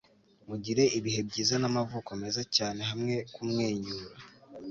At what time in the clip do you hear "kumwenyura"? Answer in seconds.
3.33-4.15